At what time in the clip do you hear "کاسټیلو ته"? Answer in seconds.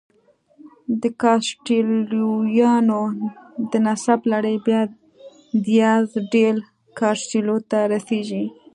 6.99-7.79